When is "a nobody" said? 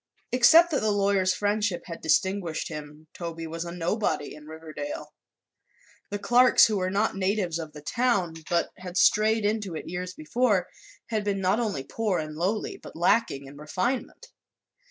3.65-4.33